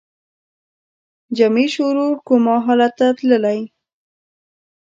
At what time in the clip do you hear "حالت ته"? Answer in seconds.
2.65-3.07